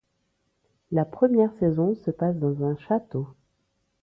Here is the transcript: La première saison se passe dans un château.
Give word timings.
La 0.91 1.05
première 1.05 1.53
saison 1.59 1.93
se 1.93 2.09
passe 2.09 2.39
dans 2.39 2.63
un 2.63 2.75
château. 2.75 3.27